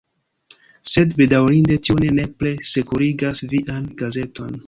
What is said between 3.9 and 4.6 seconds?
gazeton.